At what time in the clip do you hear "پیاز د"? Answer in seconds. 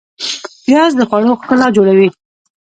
0.63-1.01